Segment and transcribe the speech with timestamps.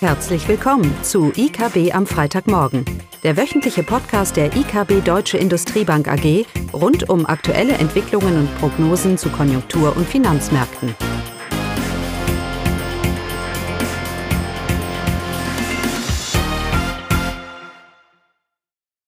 [0.00, 2.84] Herzlich willkommen zu IKB am Freitagmorgen,
[3.22, 9.30] der wöchentliche Podcast der IKB Deutsche Industriebank AG rund um aktuelle Entwicklungen und Prognosen zu
[9.30, 10.94] Konjunktur- und Finanzmärkten.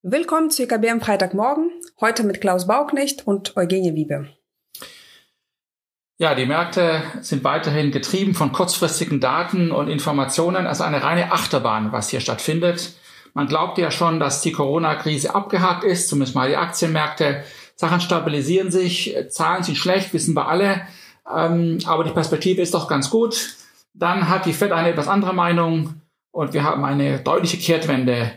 [0.00, 1.70] Willkommen zu IKB am Freitagmorgen,
[2.00, 4.37] heute mit Klaus Bauknecht und Eugenie Wiebe.
[6.20, 11.92] Ja, die Märkte sind weiterhin getrieben von kurzfristigen Daten und Informationen, also eine reine Achterbahn,
[11.92, 12.94] was hier stattfindet.
[13.34, 17.44] Man glaubt ja schon, dass die Corona-Krise abgehakt ist, zumindest mal die Aktienmärkte.
[17.76, 20.80] Sachen stabilisieren sich, Zahlen sind schlecht, wissen wir alle,
[21.32, 23.54] ähm, aber die Perspektive ist doch ganz gut.
[23.94, 26.00] Dann hat die Fed eine etwas andere Meinung
[26.32, 28.32] und wir haben eine deutliche Kehrtwende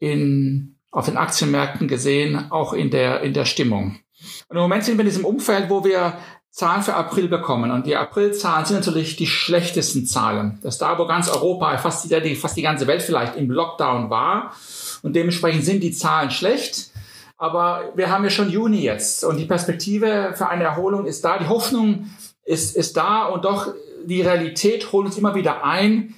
[0.00, 4.00] in, auf den Aktienmärkten gesehen, auch in der, in der Stimmung.
[4.48, 6.14] Und im Moment sind wir in diesem Umfeld, wo wir
[6.54, 7.72] Zahlen für April bekommen.
[7.72, 10.60] Und die Aprilzahlen sind natürlich die schlechtesten Zahlen.
[10.62, 14.54] Das da, wo ganz Europa, fast die, fast die ganze Welt vielleicht im Lockdown war.
[15.02, 16.92] Und dementsprechend sind die Zahlen schlecht.
[17.36, 21.38] Aber wir haben ja schon Juni jetzt und die Perspektive für eine Erholung ist da.
[21.38, 22.08] Die Hoffnung
[22.44, 23.74] ist, ist da und doch
[24.06, 26.14] die Realität holt uns immer wieder ein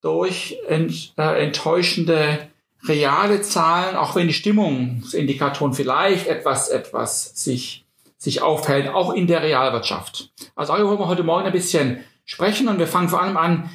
[0.00, 2.48] durch ent, äh, enttäuschende
[2.84, 7.85] reale Zahlen, auch wenn die Stimmungsindikatoren vielleicht etwas, etwas sich
[8.18, 10.30] sich aufhält, auch in der Realwirtschaft.
[10.54, 13.70] Also darüber wollen wir heute Morgen ein bisschen sprechen und wir fangen vor allem an,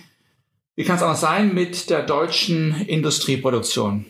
[0.75, 4.05] wie kann es anders sein, mit der deutschen Industrieproduktion.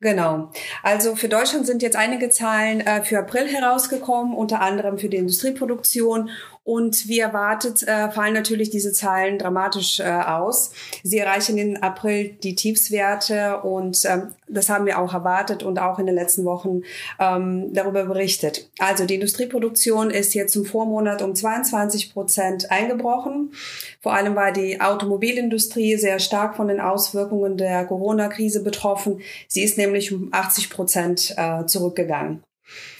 [0.00, 0.50] Genau.
[0.82, 5.16] Also für Deutschland sind jetzt einige Zahlen äh, für April herausgekommen, unter anderem für die
[5.16, 6.30] Industrieproduktion.
[6.64, 10.72] Und wie erwartet äh, fallen natürlich diese Zahlen dramatisch äh, aus.
[11.02, 15.98] Sie erreichen in April die Tiefswerte und ähm, das haben wir auch erwartet und auch
[15.98, 16.80] in den letzten Wochen
[17.20, 18.70] ähm, darüber berichtet.
[18.78, 23.52] Also die Industrieproduktion ist jetzt im Vormonat um 22 Prozent eingebrochen.
[24.00, 29.20] Vor allem war die Automobilindustrie sehr stark von den Auswirkungen der Corona-Krise betroffen.
[29.48, 32.42] Sie ist nämlich um 80 Prozent äh, zurückgegangen.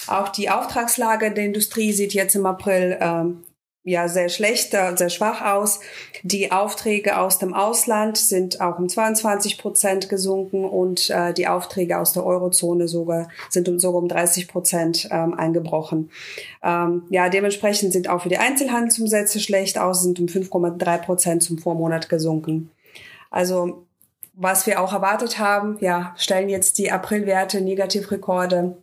[0.06, 3.42] Auch die Auftragslage der Industrie sieht jetzt im April ähm,
[3.84, 5.80] ja sehr schlecht, sehr schwach aus.
[6.22, 11.98] Die Aufträge aus dem Ausland sind auch um 22 Prozent gesunken und äh, die Aufträge
[11.98, 16.10] aus der Eurozone sogar sind um, sogar um 30 Prozent ähm, eingebrochen.
[16.62, 21.58] Ähm, ja, dementsprechend sind auch für die Einzelhandelsumsätze schlecht aus, sind um 5,3 Prozent zum
[21.58, 22.70] Vormonat gesunken.
[23.30, 23.84] Also
[24.32, 28.76] was wir auch erwartet haben, ja, stellen jetzt die Aprilwerte Negativrekorde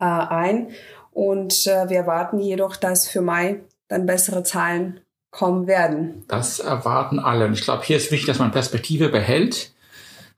[0.00, 0.68] äh, ein.
[1.12, 5.00] Und äh, wir erwarten jedoch, dass für Mai dann bessere Zahlen
[5.30, 6.24] kommen werden.
[6.28, 7.46] Das erwarten alle.
[7.46, 9.72] Und ich glaube, hier ist wichtig, dass man Perspektive behält.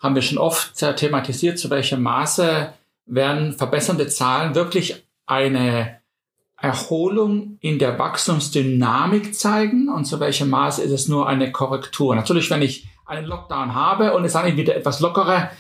[0.00, 2.72] Haben wir schon oft thematisiert, zu welchem Maße
[3.06, 6.00] werden verbessernde Zahlen wirklich eine
[6.60, 12.14] Erholung in der Wachstumsdynamik zeigen und zu welchem Maße ist es nur eine Korrektur.
[12.14, 15.50] Natürlich, wenn ich einen Lockdown habe und es dann wieder etwas lockerer,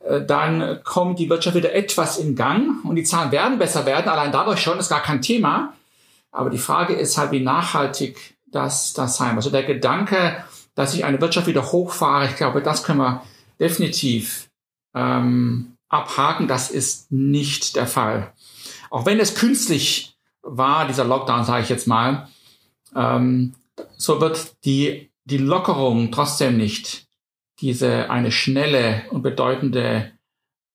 [0.00, 4.08] äh, dann kommt die Wirtschaft wieder etwas in Gang und die Zahlen werden besser werden.
[4.08, 5.74] Allein dadurch schon ist gar kein Thema.
[6.36, 11.04] Aber die Frage ist halt, wie nachhaltig das, das sein Also der Gedanke, dass ich
[11.04, 13.22] eine Wirtschaft wieder hochfahre, ich glaube, das können wir
[13.58, 14.50] definitiv
[14.94, 16.46] ähm, abhaken.
[16.46, 18.34] Das ist nicht der Fall.
[18.90, 22.28] Auch wenn es künstlich war, dieser Lockdown, sage ich jetzt mal,
[22.94, 23.54] ähm,
[23.96, 27.06] so wird die, die Lockerung trotzdem nicht
[27.60, 30.12] diese eine schnelle und bedeutende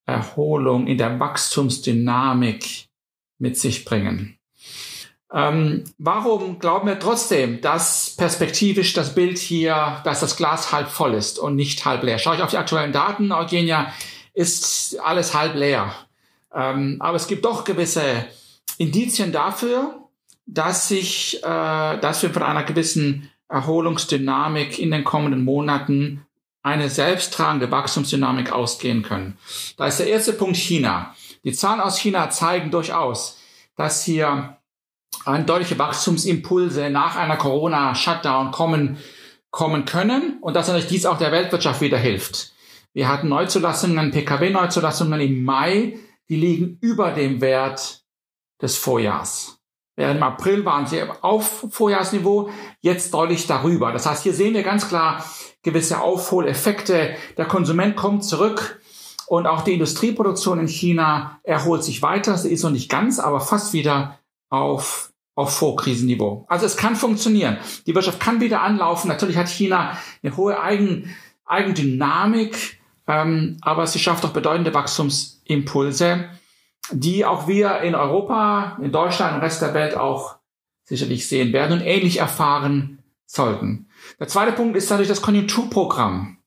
[0.08, 2.88] Erholung in der Wachstumsdynamik
[3.38, 4.40] mit sich bringen.
[5.34, 11.14] Ähm, warum glauben wir trotzdem, dass perspektivisch das Bild hier, dass das Glas halb voll
[11.14, 12.19] ist und nicht halb leer?
[12.19, 13.94] Schaue ich auf die aktuellen Daten, Eugenia,
[14.34, 15.94] ist alles halb leer.
[16.53, 18.25] Ähm, aber es gibt doch gewisse
[18.78, 20.09] Indizien dafür,
[20.46, 26.25] dass sich, äh, dass wir von einer gewissen Erholungsdynamik in den kommenden Monaten
[26.63, 29.38] eine selbsttragende Wachstumsdynamik ausgehen können.
[29.78, 31.16] Da ist der erste Punkt China.
[31.44, 33.40] Die Zahlen aus China zeigen durchaus,
[33.75, 34.58] dass hier
[35.26, 38.98] deutliche Wachstumsimpulse nach einer Corona-Shutdown kommen,
[39.50, 42.54] kommen können und dass natürlich dies auch der Weltwirtschaft wieder hilft.
[42.94, 46.00] Wir hatten Neuzulassungen, Pkw-Neuzulassungen im Mai,
[46.30, 48.04] die liegen über dem Wert
[48.62, 49.62] des Vorjahrs.
[49.95, 52.50] Während im April waren sie auf Vorjahrsniveau,
[52.80, 53.92] jetzt deutlich darüber.
[53.92, 55.24] Das heißt, hier sehen wir ganz klar
[55.63, 57.16] gewisse Aufholeffekte.
[57.38, 58.81] Der Konsument kommt zurück
[59.28, 62.38] und auch die Industrieproduktion in China erholt sich weiter.
[62.38, 64.19] Sie ist noch nicht ganz, aber fast wieder
[64.50, 66.45] auf auf Vorkrisenniveau.
[66.48, 67.57] Also es kann funktionieren.
[67.86, 69.07] Die Wirtschaft kann wieder anlaufen.
[69.07, 76.30] Natürlich hat China eine hohe Eigen, Eigendynamik, ähm, aber sie schafft auch bedeutende Wachstumsimpulse,
[76.92, 80.36] die auch wir in Europa, in Deutschland und Rest der Welt auch
[80.83, 83.88] sicherlich sehen werden und ähnlich erfahren sollten.
[84.19, 86.38] Der zweite Punkt ist natürlich das Konjunkturprogramm.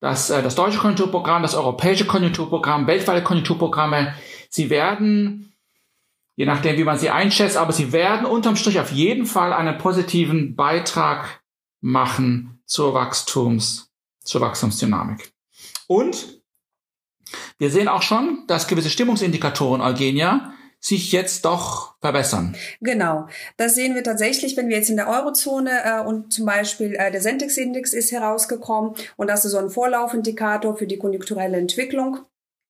[0.00, 4.14] das, äh, das deutsche Konjunkturprogramm, das europäische Konjunkturprogramm, weltweite Konjunkturprogramme,
[4.50, 5.53] sie werden,
[6.36, 9.78] je nachdem, wie man sie einschätzt, aber sie werden unterm Strich auf jeden Fall einen
[9.78, 11.42] positiven Beitrag
[11.80, 13.90] machen zur Wachstums,
[14.24, 15.32] zur Wachstumsdynamik.
[15.86, 16.42] Und
[17.58, 22.54] wir sehen auch schon, dass gewisse Stimmungsindikatoren Eugenia sich jetzt doch verbessern.
[22.80, 23.26] Genau,
[23.56, 27.10] das sehen wir tatsächlich, wenn wir jetzt in der Eurozone äh, und zum Beispiel äh,
[27.10, 32.18] der Sentex-Index ist herausgekommen und das ist so ein Vorlaufindikator für die konjunkturelle Entwicklung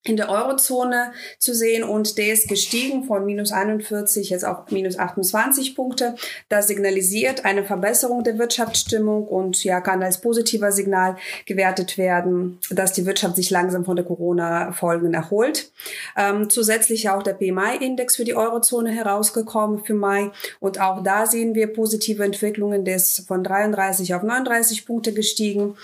[0.06, 4.98] in der Eurozone zu sehen und der ist gestiegen von minus 41 jetzt auf minus
[4.98, 6.14] 28 Punkte.
[6.50, 11.16] Das signalisiert eine Verbesserung der Wirtschaftsstimmung und ja, kann als positiver Signal
[11.46, 15.70] gewertet werden, dass die Wirtschaft sich langsam von der Corona-Folgen erholt.
[16.16, 20.30] Ähm, zusätzlich auch der PMI-Index für die Eurozone herausgekommen für Mai
[20.60, 25.76] und auch da sehen wir positive Entwicklungen, der ist von 33 auf 39 Punkte gestiegen.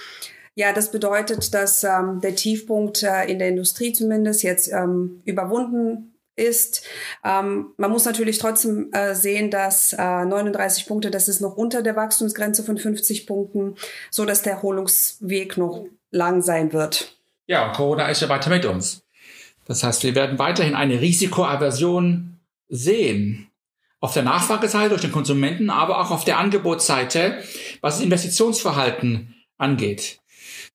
[0.60, 6.12] Ja, das bedeutet, dass ähm, der Tiefpunkt äh, in der Industrie zumindest jetzt ähm, überwunden
[6.36, 6.86] ist.
[7.24, 11.80] Ähm, man muss natürlich trotzdem äh, sehen, dass äh, 39 Punkte, das ist noch unter
[11.80, 13.76] der Wachstumsgrenze von 50 Punkten,
[14.10, 17.16] so dass der Erholungsweg noch lang sein wird.
[17.46, 19.02] Ja, Corona ist ja weiter mit uns.
[19.64, 23.48] Das heißt, wir werden weiterhin eine Risikoaversion sehen.
[23.98, 27.38] Auf der Nachfrageseite durch den Konsumenten, aber auch auf der Angebotsseite,
[27.80, 30.20] was das Investitionsverhalten angeht.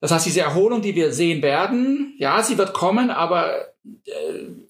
[0.02, 3.56] Das heißt, diese Erholung, die wir sehen werden, ja, sie wird kommen, aber
[3.86, 4.12] äh,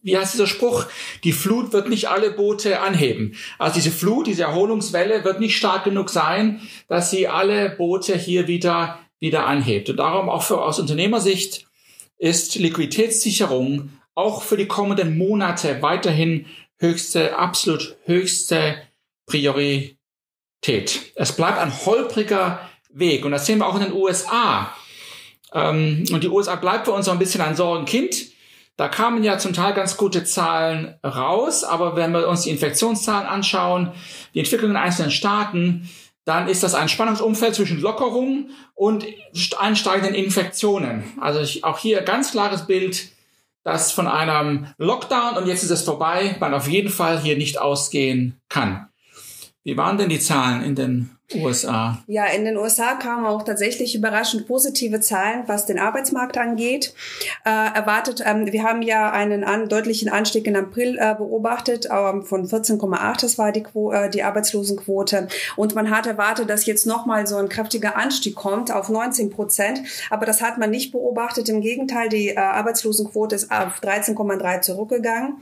[0.02, 0.86] wie heißt dieser Spruch?
[1.24, 3.36] Die Flut wird nicht alle Boote anheben.
[3.58, 8.48] Also diese Flut, diese Erholungswelle wird nicht stark genug sein, dass sie alle Boote hier
[8.48, 9.90] wieder, wieder anhebt.
[9.90, 11.66] Und darum auch für, aus Unternehmersicht
[12.18, 16.46] ist Liquiditätssicherung auch für die kommenden Monate weiterhin
[16.78, 18.78] höchste, absolut höchste
[19.26, 19.98] Priorität.
[21.16, 23.26] Es bleibt ein holpriger Weg.
[23.26, 24.74] Und das sehen wir auch in den USA.
[25.54, 28.16] Ähm, und die USA bleibt für uns so ein bisschen ein Sorgenkind.
[28.78, 33.28] Da kamen ja zum Teil ganz gute Zahlen raus, aber wenn wir uns die Infektionszahlen
[33.28, 33.92] anschauen,
[34.34, 35.90] die Entwicklung in einzelnen Staaten,
[36.26, 39.06] dann ist das ein Spannungsumfeld zwischen Lockerung und
[39.58, 41.04] ansteigenden Infektionen.
[41.22, 43.10] Also ich, auch hier ganz klares Bild,
[43.64, 47.60] dass von einem Lockdown und jetzt ist es vorbei, man auf jeden Fall hier nicht
[47.60, 48.90] ausgehen kann.
[49.64, 52.04] Wie waren denn die Zahlen in den USA.
[52.06, 56.94] Ja, in den USA kamen auch tatsächlich überraschend positive Zahlen, was den Arbeitsmarkt angeht.
[57.44, 62.24] Äh, erwartet, ähm, wir haben ja einen an, deutlichen Anstieg im April äh, beobachtet ähm,
[62.24, 65.28] von 14,8, das war die, Quo äh, die Arbeitslosenquote.
[65.56, 69.82] Und man hat erwartet, dass jetzt nochmal so ein kräftiger Anstieg kommt auf 19 Prozent.
[70.12, 71.50] Aber das hat man nicht beobachtet.
[71.50, 75.42] Im Gegenteil, die äh, Arbeitslosenquote ist auf 13,3 zurückgegangen.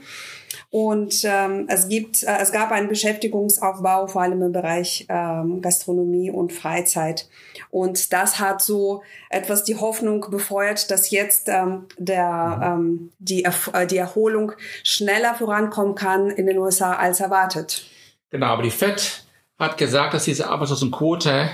[0.70, 6.30] Und ähm, es gibt, äh, es gab einen Beschäftigungsaufbau, vor allem im Bereich ähm, Gastronomie
[6.30, 7.28] und Freizeit.
[7.70, 13.86] Und das hat so etwas die Hoffnung befeuert, dass jetzt ähm, der, ähm, die, äh,
[13.86, 14.52] die Erholung
[14.84, 17.84] schneller vorankommen kann in den USA als erwartet.
[18.30, 19.24] Genau, aber die FED
[19.58, 21.50] hat gesagt, dass diese Arbeitslosenquote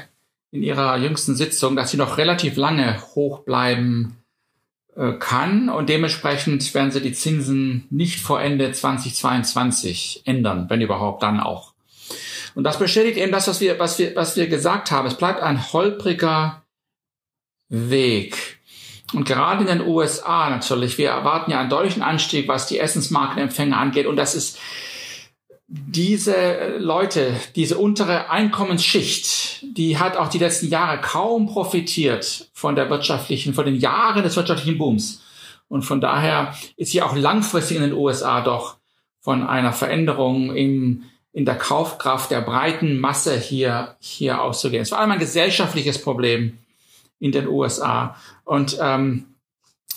[0.50, 4.16] in ihrer jüngsten Sitzung, dass sie noch relativ lange hoch bleiben
[4.96, 11.22] äh, kann und dementsprechend werden sie die Zinsen nicht vor Ende 2022 ändern, wenn überhaupt
[11.22, 11.69] dann auch.
[12.54, 15.06] Und das bestätigt eben das, was wir, was wir, was wir gesagt haben.
[15.06, 16.62] Es bleibt ein holpriger
[17.68, 18.60] Weg.
[19.12, 23.76] Und gerade in den USA natürlich, wir erwarten ja einen deutlichen Anstieg, was die Essensmarkenempfänge
[23.76, 24.06] angeht.
[24.06, 24.58] Und das ist
[25.72, 32.90] diese Leute, diese untere Einkommensschicht, die hat auch die letzten Jahre kaum profitiert von der
[32.90, 35.22] wirtschaftlichen, von den Jahren des wirtschaftlichen Booms.
[35.68, 38.78] Und von daher ist hier auch langfristig in den USA doch
[39.20, 44.82] von einer Veränderung im, in der Kaufkraft der breiten Masse hier, hier auszugehen.
[44.82, 46.58] Es war einmal ein gesellschaftliches Problem
[47.18, 48.16] in den USA.
[48.44, 49.26] Und ähm,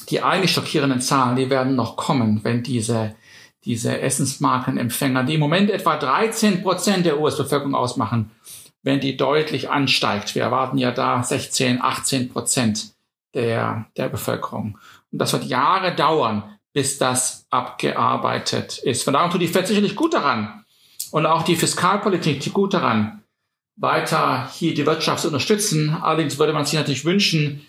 [0.10, 3.16] die eigentlich schockierenden Zahlen, die werden noch kommen, wenn diese
[3.66, 8.32] diese Essensmarkenempfänger, die im Moment etwa 13 Prozent der US-Bevölkerung ausmachen,
[8.82, 10.36] wenn die deutlich ansteigt.
[10.36, 12.94] Wir erwarten ja da 16, 18 Prozent
[13.34, 14.78] der, der Bevölkerung.
[15.12, 19.04] Und das wird Jahre dauern, bis das abgearbeitet ist.
[19.04, 20.63] Von daher tut die FED sicherlich gut daran.
[21.14, 23.22] Und auch die Fiskalpolitik tut gut daran,
[23.76, 25.96] weiter hier die Wirtschaft zu unterstützen.
[26.02, 27.64] Allerdings würde man sich natürlich wünschen,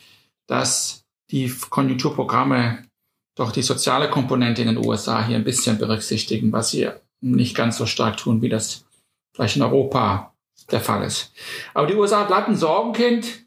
[0.46, 2.86] dass die Konjunkturprogramme
[3.34, 6.88] doch die soziale Komponente in den USA hier ein bisschen berücksichtigen, was sie
[7.20, 8.86] nicht ganz so stark tun, wie das
[9.34, 10.32] vielleicht in Europa
[10.70, 11.30] der Fall ist.
[11.74, 13.44] Aber die USA bleibt ein Sorgenkind.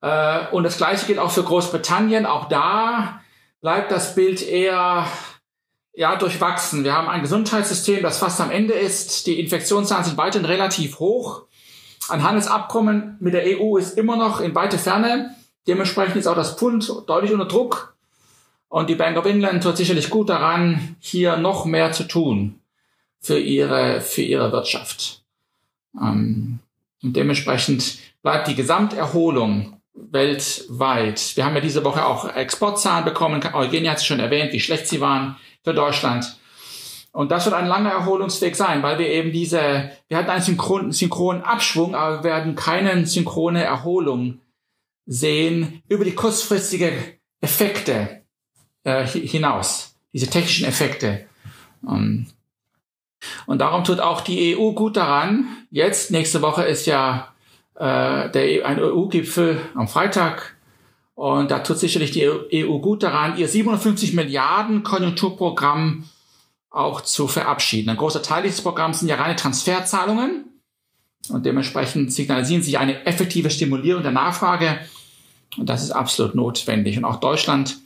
[0.00, 2.24] Äh, und das Gleiche gilt auch für Großbritannien.
[2.24, 3.20] Auch da
[3.62, 5.08] bleibt das Bild eher
[5.94, 6.84] ja, durchwachsen.
[6.84, 9.26] Wir haben ein Gesundheitssystem, das fast am Ende ist.
[9.26, 11.42] Die Infektionszahlen sind weiterhin relativ hoch.
[12.08, 15.36] Ein Handelsabkommen mit der EU ist immer noch in weite Ferne.
[15.66, 17.94] Dementsprechend ist auch das Pfund deutlich unter Druck.
[18.68, 22.58] Und die Bank of England tut sicherlich gut daran, hier noch mehr zu tun
[23.20, 25.22] für ihre, für ihre Wirtschaft.
[26.00, 26.58] Ähm,
[27.02, 31.36] und dementsprechend bleibt die Gesamterholung weltweit.
[31.36, 33.42] Wir haben ja diese Woche auch Exportzahlen bekommen.
[33.52, 36.36] Eugenia hat es schon erwähnt, wie schlecht sie waren für Deutschland.
[37.12, 40.92] Und das wird ein langer Erholungsweg sein, weil wir eben diese, wir hatten einen synchronen,
[40.92, 44.40] synchronen Abschwung, aber wir werden keine synchrone Erholung
[45.04, 46.92] sehen über die kurzfristige
[47.42, 48.22] Effekte
[48.84, 51.26] äh, hinaus, diese technischen Effekte.
[51.82, 52.26] Um,
[53.46, 55.46] und darum tut auch die EU gut daran.
[55.70, 57.32] Jetzt, nächste Woche ist ja
[57.74, 60.56] äh, der, e ein EU-Gipfel am Freitag.
[61.22, 62.28] Und da tut sicherlich die
[62.64, 66.10] EU gut daran, ihr 750 Milliarden Konjunkturprogramm
[66.68, 67.90] auch zu verabschieden.
[67.90, 70.46] Ein großer Teil dieses Programms sind ja reine Transferzahlungen.
[71.28, 74.80] Und dementsprechend signalisieren sie eine effektive Stimulierung der Nachfrage.
[75.56, 76.98] Und das ist absolut notwendig.
[76.98, 77.78] Und auch Deutschland,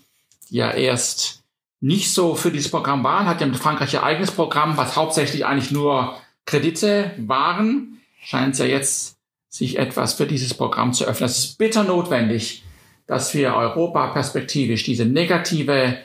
[0.49, 1.43] die ja erst
[1.83, 5.45] nicht so für dieses Programm waren, hat ja mit Frankreich ihr eigenes Programm, was hauptsächlich
[5.45, 6.17] eigentlich nur
[6.47, 9.19] Kredite waren, scheint es ja jetzt
[9.51, 11.27] sich etwas für dieses Programm zu öffnen.
[11.27, 12.63] Es ist bitter notwendig,
[13.07, 15.99] dass wir Europa perspektivisch diese negative,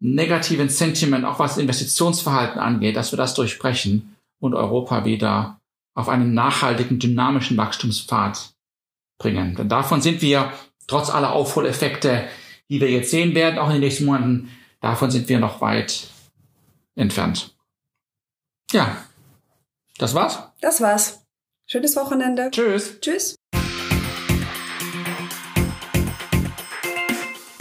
[0.00, 5.60] negativen Sentiment, auch was Investitionsverhalten angeht, dass wir das durchbrechen und Europa wieder
[5.94, 8.54] auf einen nachhaltigen, dynamischen Wachstumspfad
[9.18, 9.54] bringen.
[9.54, 10.52] Denn davon sind wir,
[10.86, 12.26] trotz aller Aufholeffekte,
[12.68, 16.08] die wir jetzt sehen werden, auch in den nächsten Monaten, davon sind wir noch weit
[16.96, 17.54] entfernt.
[18.72, 18.96] Ja,
[19.98, 20.42] das war's.
[20.60, 21.24] Das war's.
[21.66, 22.50] Schönes Wochenende.
[22.50, 22.98] Tschüss.
[23.00, 23.36] Tschüss.